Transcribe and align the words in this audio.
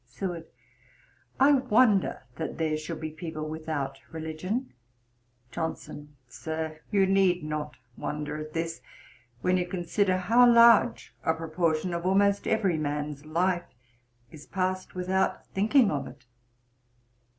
SEWARD. 0.07 0.47
'I 1.39 1.51
wonder 1.69 2.23
that 2.37 2.57
there 2.57 2.75
should 2.75 2.99
be 2.99 3.11
people 3.11 3.47
without 3.47 3.99
religion.' 4.11 4.73
JOHNSON. 5.51 6.15
'Sir, 6.27 6.79
you 6.91 7.05
need 7.05 7.43
not 7.43 7.77
wonder 7.95 8.37
at 8.39 8.53
this, 8.53 8.81
when 9.43 9.57
you 9.57 9.67
consider 9.67 10.17
how 10.17 10.51
large 10.51 11.13
a 11.23 11.35
proportion 11.35 11.93
of 11.93 12.03
almost 12.07 12.47
every 12.47 12.79
man's 12.79 13.27
life 13.27 13.75
is 14.31 14.47
passed 14.47 14.95
without 14.95 15.45
thinking 15.49 15.91
of 15.91 16.07
it. 16.07 16.25